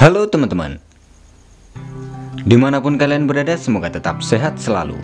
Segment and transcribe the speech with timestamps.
[0.00, 0.80] Halo teman-teman.
[2.48, 4.96] Di mana pun kalian berada semoga tetap sehat selalu.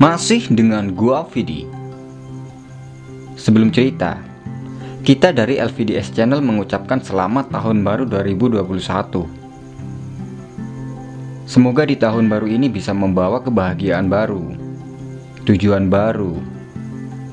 [0.00, 1.68] Masih dengan gua Vidi.
[3.36, 4.16] Sebelum cerita
[5.04, 8.64] Kita dari LVDS Channel mengucapkan selamat tahun baru 2021
[11.44, 14.56] Semoga di tahun baru ini bisa membawa kebahagiaan baru
[15.44, 16.40] Tujuan baru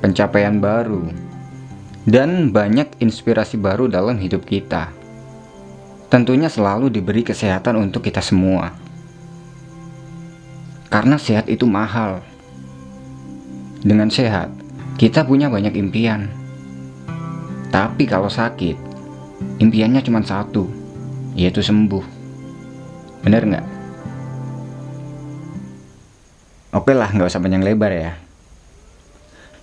[0.04, 1.08] Pencapaian baru
[2.04, 5.00] Dan banyak inspirasi baru dalam hidup kita
[6.12, 8.76] tentunya selalu diberi kesehatan untuk kita semua.
[10.92, 12.20] Karena sehat itu mahal.
[13.80, 14.52] Dengan sehat,
[15.00, 16.28] kita punya banyak impian.
[17.72, 18.76] Tapi kalau sakit,
[19.64, 20.68] impiannya cuma satu,
[21.32, 22.04] yaitu sembuh.
[23.24, 23.66] Bener nggak?
[26.76, 28.20] Oke lah, nggak usah panjang lebar ya.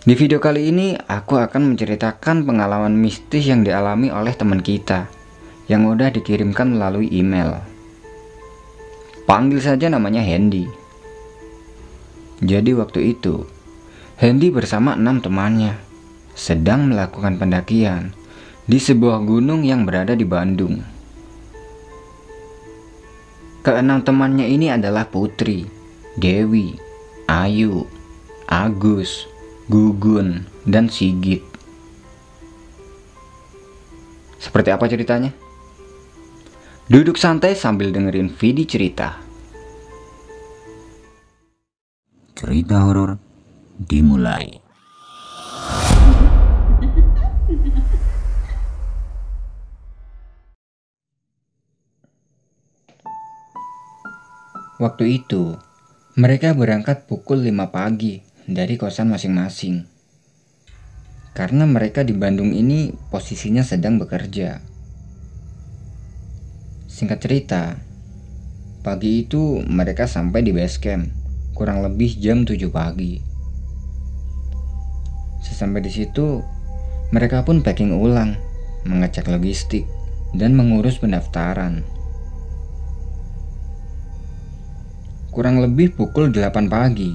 [0.01, 5.18] Di video kali ini, aku akan menceritakan pengalaman mistis yang dialami oleh teman kita
[5.69, 7.61] yang mudah dikirimkan melalui email.
[9.29, 10.65] Panggil saja namanya Hendy.
[12.41, 13.45] Jadi waktu itu,
[14.17, 15.77] Hendy bersama enam temannya
[16.33, 18.17] sedang melakukan pendakian
[18.65, 20.81] di sebuah gunung yang berada di Bandung.
[23.61, 25.69] Keenam temannya ini adalah Putri,
[26.17, 26.79] Dewi,
[27.29, 27.85] Ayu,
[28.49, 29.29] Agus,
[29.69, 31.45] Gugun, dan Sigit.
[34.41, 35.48] Seperti apa ceritanya?
[36.89, 39.21] Duduk santai sambil dengerin Vidi cerita.
[42.33, 43.21] Cerita horor
[43.77, 44.57] dimulai.
[54.81, 55.61] Waktu itu,
[56.17, 59.85] mereka berangkat pukul 5 pagi dari kosan masing-masing.
[61.37, 64.78] Karena mereka di Bandung ini posisinya sedang bekerja.
[66.99, 67.79] Singkat cerita,
[68.83, 71.07] pagi itu mereka sampai di base camp,
[71.55, 73.23] kurang lebih jam 7 pagi.
[75.39, 76.43] Sesampai di situ,
[77.15, 78.35] mereka pun packing ulang,
[78.83, 79.87] mengecek logistik,
[80.35, 81.87] dan mengurus pendaftaran.
[85.31, 87.15] Kurang lebih pukul 8 pagi,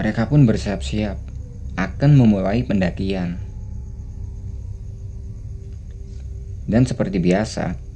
[0.00, 1.20] mereka pun bersiap-siap
[1.76, 3.36] akan memulai pendakian.
[6.64, 7.87] Dan seperti biasa,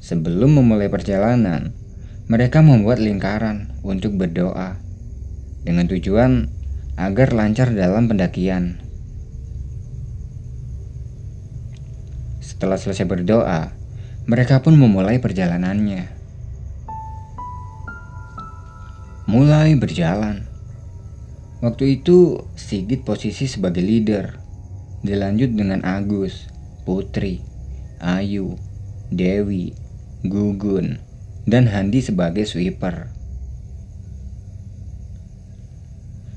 [0.00, 1.76] Sebelum memulai perjalanan,
[2.24, 4.80] mereka membuat lingkaran untuk berdoa
[5.60, 6.48] dengan tujuan
[6.96, 8.80] agar lancar dalam pendakian.
[12.40, 13.76] Setelah selesai berdoa,
[14.24, 16.12] mereka pun memulai perjalanannya.
[19.28, 20.48] Mulai berjalan.
[21.60, 24.40] Waktu itu Sigit posisi sebagai leader.
[25.04, 26.48] Dilanjut dengan Agus,
[26.84, 27.40] Putri,
[28.00, 28.60] Ayu,
[29.08, 29.79] Dewi,
[30.20, 31.00] Gugun,
[31.48, 33.08] dan Handi sebagai sweeper.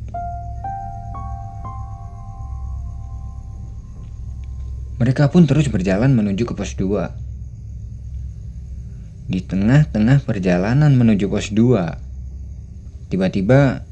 [4.98, 9.31] Mereka pun terus berjalan menuju ke pos 2.
[9.31, 13.86] Di tengah-tengah perjalanan menuju pos 2, tiba-tiba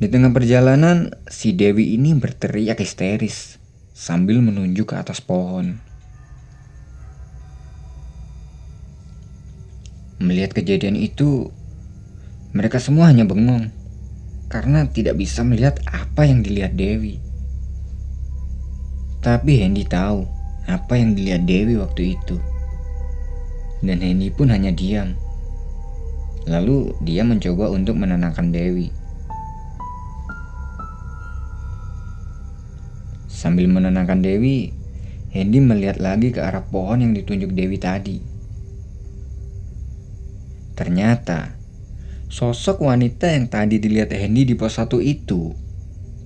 [0.00, 3.60] di tengah perjalanan si Dewi ini berteriak histeris
[3.92, 5.83] sambil menunjuk ke atas pohon.
[10.22, 11.50] Melihat kejadian itu,
[12.54, 13.74] mereka semua hanya bengong
[14.46, 17.18] karena tidak bisa melihat apa yang dilihat Dewi.
[19.18, 20.22] Tapi Hendy tahu
[20.70, 22.38] apa yang dilihat Dewi waktu itu.
[23.82, 25.18] Dan Hendy pun hanya diam.
[26.46, 28.92] Lalu dia mencoba untuk menenangkan Dewi.
[33.26, 34.70] Sambil menenangkan Dewi,
[35.34, 38.33] Hendy melihat lagi ke arah pohon yang ditunjuk Dewi tadi.
[40.74, 41.54] Ternyata,
[42.26, 45.54] sosok wanita yang tadi dilihat Hendy di pos satu itu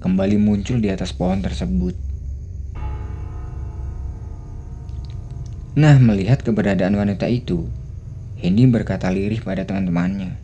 [0.01, 1.93] kembali muncul di atas pohon tersebut.
[5.77, 7.69] Nah, melihat keberadaan wanita itu,
[8.41, 10.41] Hendy berkata lirih pada teman-temannya.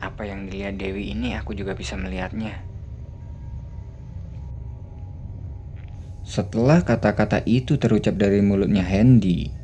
[0.00, 2.56] Apa yang dilihat Dewi ini aku juga bisa melihatnya.
[6.24, 9.59] Setelah kata-kata itu terucap dari mulutnya Hendy,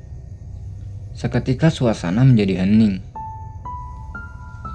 [1.16, 3.00] seketika suasana menjadi hening.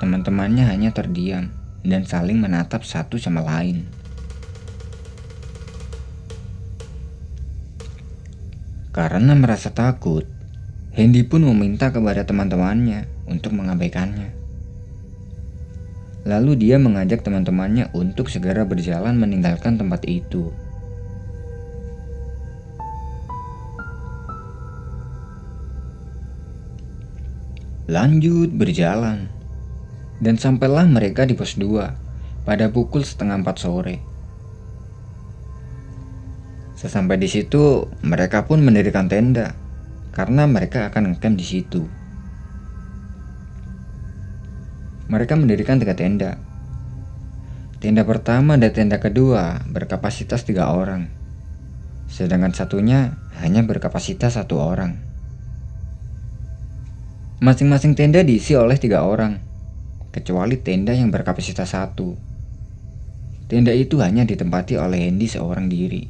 [0.01, 1.53] Teman-temannya hanya terdiam
[1.85, 3.85] dan saling menatap satu sama lain.
[8.89, 10.25] Karena merasa takut,
[10.97, 14.33] Hendy pun meminta kepada teman-temannya untuk mengabaikannya.
[16.25, 20.49] Lalu dia mengajak teman-temannya untuk segera berjalan meninggalkan tempat itu.
[27.91, 29.27] Lanjut berjalan,
[30.23, 33.99] dan sampailah mereka di pos 2 pada pukul setengah empat sore.
[36.79, 39.59] Sesampai di situ, mereka pun mendirikan tenda
[40.15, 41.83] karena mereka akan ngecamp di situ.
[45.11, 46.39] Mereka mendirikan tiga tenda.
[47.83, 51.11] Tenda pertama dan tenda kedua berkapasitas tiga orang,
[52.07, 55.10] sedangkan satunya hanya berkapasitas satu orang.
[57.41, 59.41] Masing-masing tenda diisi oleh tiga orang,
[60.13, 62.13] kecuali tenda yang berkapasitas satu.
[63.49, 66.05] Tenda itu hanya ditempati oleh Hendy seorang diri.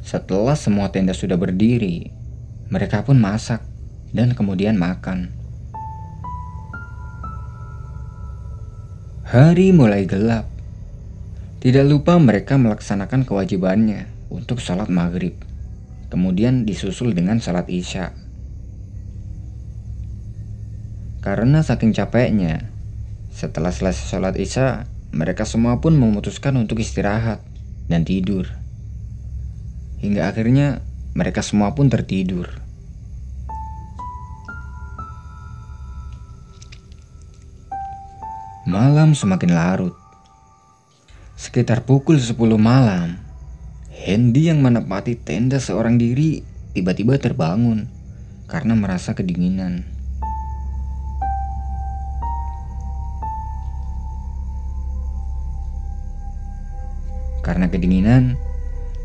[0.00, 2.08] Setelah semua tenda sudah berdiri,
[2.72, 3.60] mereka pun masak
[4.16, 5.28] dan kemudian makan.
[9.28, 10.48] Hari mulai gelap.
[11.60, 15.36] Tidak lupa mereka melaksanakan kewajibannya untuk sholat maghrib,
[16.12, 18.12] kemudian disusul dengan sholat isya.
[21.24, 22.68] Karena saking capeknya,
[23.32, 27.40] setelah selesai sholat isya, mereka semua pun memutuskan untuk istirahat
[27.88, 28.44] dan tidur.
[30.04, 30.84] Hingga akhirnya
[31.16, 32.60] mereka semua pun tertidur.
[38.68, 39.96] Malam semakin larut.
[41.40, 43.23] Sekitar pukul 10 malam,
[44.04, 46.44] Hendy yang menepati tenda seorang diri
[46.76, 47.88] tiba-tiba terbangun
[48.44, 49.80] karena merasa kedinginan.
[57.40, 58.36] Karena kedinginan,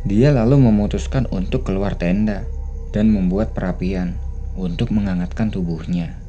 [0.03, 2.43] dia lalu memutuskan untuk keluar tenda
[2.91, 4.19] dan membuat perapian
[4.59, 6.19] untuk menghangatkan tubuhnya.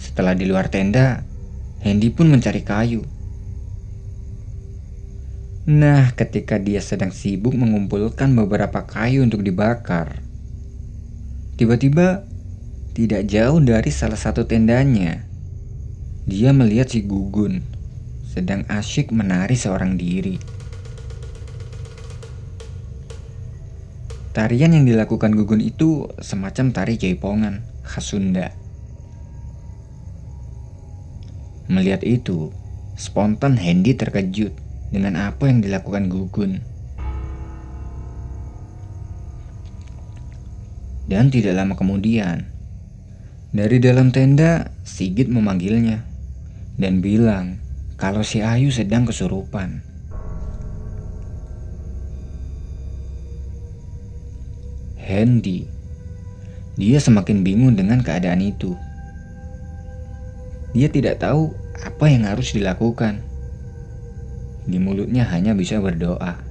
[0.00, 1.28] Setelah di luar tenda,
[1.84, 3.15] Hendy pun mencari kayu.
[5.66, 10.22] Nah, ketika dia sedang sibuk mengumpulkan beberapa kayu untuk dibakar,
[11.58, 12.22] tiba-tiba
[12.94, 15.26] tidak jauh dari salah satu tendanya,
[16.22, 17.66] dia melihat si Gugun
[18.30, 20.38] sedang asyik menari seorang diri.
[24.38, 28.54] Tarian yang dilakukan Gugun itu semacam tari jaipongan khas Sunda.
[31.66, 32.54] Melihat itu,
[32.94, 36.62] spontan Hendy terkejut dengan apa yang dilakukan Gugun.
[41.06, 42.50] Dan tidak lama kemudian,
[43.54, 46.02] dari dalam tenda, Sigit memanggilnya
[46.76, 47.58] dan bilang
[47.96, 49.80] kalau si Ayu sedang kesurupan.
[54.98, 55.64] Hendy,
[56.76, 58.76] dia semakin bingung dengan keadaan itu.
[60.76, 63.25] Dia tidak tahu apa yang harus dilakukan.
[64.66, 66.42] Di mulutnya hanya bisa berdoa.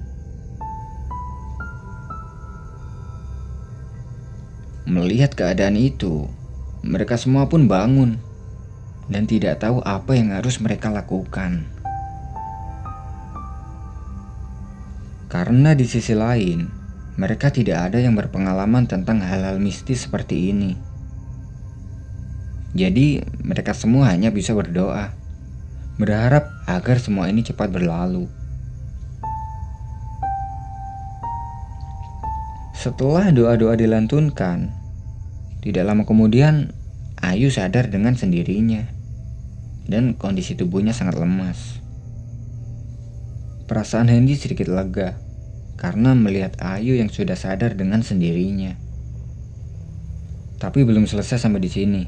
[4.88, 6.32] Melihat keadaan itu,
[6.80, 8.16] mereka semua pun bangun
[9.12, 11.68] dan tidak tahu apa yang harus mereka lakukan.
[15.28, 16.72] Karena di sisi lain,
[17.20, 20.80] mereka tidak ada yang berpengalaman tentang hal-hal mistis seperti ini.
[22.72, 25.12] Jadi, mereka semua hanya bisa berdoa,
[25.96, 28.28] berharap agar semua ini cepat berlalu.
[32.76, 34.70] Setelah doa-doa dilantunkan,
[35.64, 36.76] tidak lama kemudian
[37.24, 38.86] Ayu sadar dengan sendirinya
[39.90, 41.82] dan kondisi tubuhnya sangat lemas.
[43.66, 45.18] Perasaan Hendy sedikit lega
[45.80, 48.78] karena melihat Ayu yang sudah sadar dengan sendirinya.
[50.62, 52.04] Tapi belum selesai sampai di sini.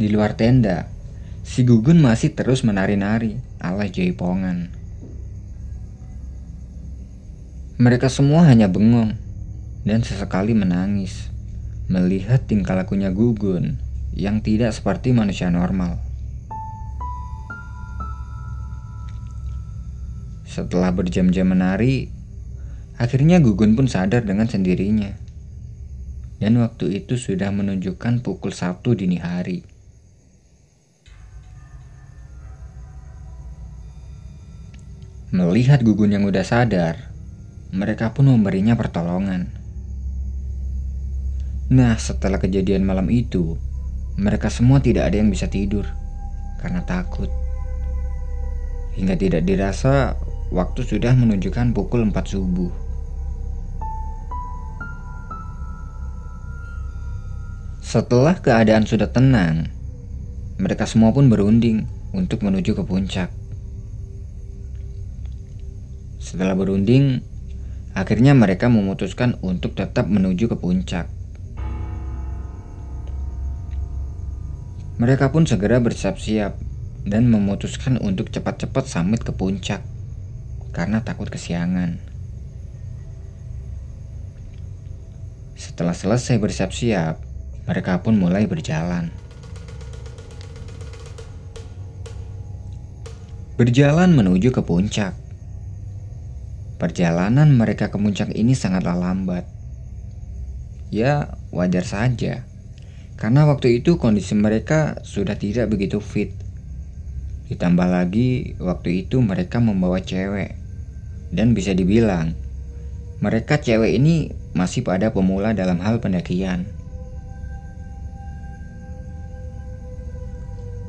[0.00, 0.88] Di luar tenda,
[1.44, 4.72] si Gugun masih terus menari-nari ala jaipongan.
[7.80, 9.16] Mereka semua hanya bengong
[9.88, 11.32] dan sesekali menangis
[11.90, 13.80] melihat tingkah lakunya Gugun
[14.14, 15.98] yang tidak seperti manusia normal.
[20.50, 22.10] Setelah berjam-jam menari,
[22.98, 25.14] akhirnya Gugun pun sadar dengan sendirinya.
[26.42, 29.69] Dan waktu itu sudah menunjukkan pukul satu dini hari.
[35.40, 37.16] Melihat Gugun yang udah sadar,
[37.72, 39.48] mereka pun memberinya pertolongan.
[41.72, 43.56] Nah, setelah kejadian malam itu,
[44.20, 45.88] mereka semua tidak ada yang bisa tidur
[46.60, 47.32] karena takut.
[49.00, 50.12] Hingga tidak dirasa
[50.52, 52.68] waktu sudah menunjukkan pukul 4 subuh.
[57.80, 59.72] Setelah keadaan sudah tenang,
[60.60, 63.39] mereka semua pun berunding untuk menuju ke puncak.
[66.30, 67.26] Setelah berunding,
[67.90, 71.10] Akhirnya mereka memutuskan untuk tetap menuju ke puncak.
[75.00, 76.54] Mereka pun segera bersiap-siap
[77.08, 79.82] dan memutuskan untuk cepat-cepat samit ke puncak
[80.70, 81.98] karena takut kesiangan.
[85.58, 87.20] Setelah selesai bersiap-siap,
[87.66, 89.10] mereka pun mulai berjalan.
[93.58, 95.19] Berjalan menuju ke puncak.
[96.80, 99.44] Perjalanan mereka ke puncak ini sangatlah lambat.
[100.88, 102.48] Ya, wajar saja.
[103.20, 106.32] Karena waktu itu kondisi mereka sudah tidak begitu fit.
[107.52, 110.56] Ditambah lagi, waktu itu mereka membawa cewek.
[111.28, 112.32] Dan bisa dibilang,
[113.20, 116.64] mereka cewek ini masih pada pemula dalam hal pendakian.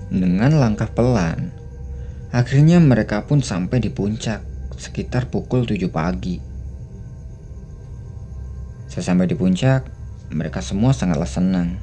[0.07, 1.51] Dengan langkah pelan,
[2.31, 4.50] akhirnya mereka pun sampai di puncak
[4.81, 6.41] sekitar pukul 7 pagi.
[8.89, 9.85] Sesampai di puncak,
[10.33, 11.77] mereka semua sangatlah senang.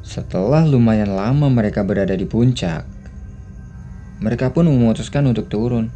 [0.00, 2.88] Setelah lumayan lama mereka berada di puncak,
[4.24, 5.92] mereka pun memutuskan untuk turun.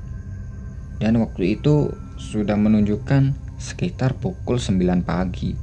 [1.01, 5.57] Dan waktu itu sudah menunjukkan sekitar pukul 9 pagi.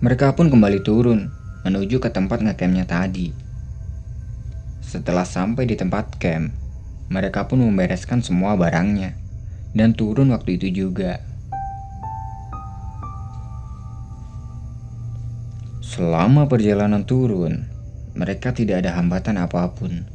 [0.00, 1.28] Mereka pun kembali turun
[1.68, 3.39] menuju ke tempat ngecampnya tadi.
[4.90, 6.50] Setelah sampai di tempat camp,
[7.14, 9.14] mereka pun membereskan semua barangnya
[9.70, 11.22] dan turun waktu itu juga.
[15.78, 17.70] Selama perjalanan turun,
[18.18, 20.10] mereka tidak ada hambatan apa pun.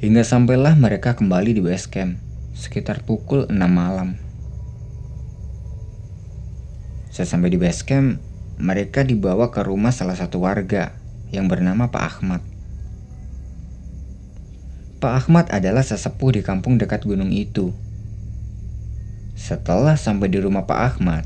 [0.00, 2.16] Hingga sampailah mereka kembali di base camp
[2.56, 4.16] sekitar pukul 6 malam.
[7.12, 8.16] Sesampai di base camp,
[8.56, 10.96] mereka dibawa ke rumah salah satu warga
[11.28, 12.57] yang bernama Pak Ahmad.
[14.98, 17.70] Pak Ahmad adalah sesepuh di kampung dekat gunung itu.
[19.38, 21.22] Setelah sampai di rumah Pak Ahmad,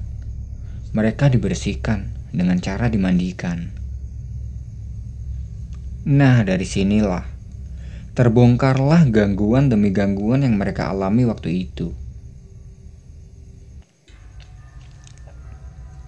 [0.93, 3.73] mereka dibersihkan dengan cara dimandikan.
[6.05, 7.25] Nah, dari sinilah
[8.13, 11.97] terbongkarlah gangguan demi gangguan yang mereka alami waktu itu.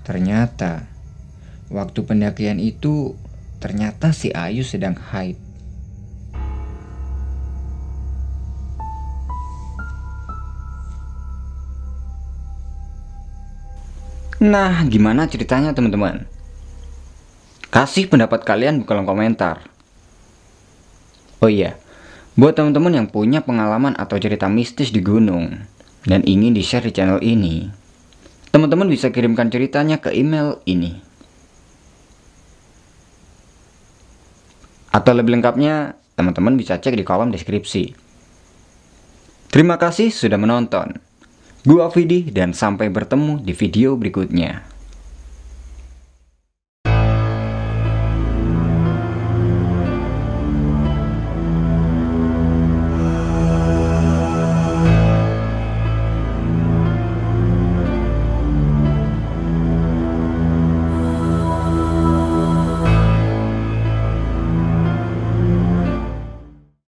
[0.04, 0.84] Ternyata,
[1.72, 3.16] waktu pendakian itu,
[3.56, 5.43] ternyata si Ayu sedang haid.
[14.44, 16.28] Nah, gimana ceritanya teman-teman?
[17.72, 19.64] Kasih pendapat kalian di kolom komentar.
[21.40, 21.80] Oh iya,
[22.36, 25.64] buat teman-teman yang punya pengalaman atau cerita mistis di gunung
[26.04, 27.72] dan ingin di-share di channel ini,
[28.52, 31.00] teman-teman bisa kirimkan ceritanya ke email ini.
[34.92, 37.96] Atau lebih lengkapnya, teman-teman bisa cek di kolom deskripsi.
[39.48, 41.13] Terima kasih sudah menonton.
[41.64, 44.73] Gua Vidi dan sampai bertemu di video berikutnya.